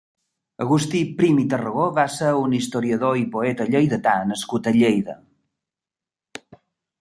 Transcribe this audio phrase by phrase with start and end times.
[0.63, 5.17] Agustí Prim i Tarragó va ser un historiador i poeta lleidatà nascut a Lleida.